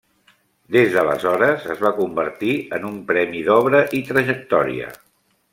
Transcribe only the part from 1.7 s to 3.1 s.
es va convertir en un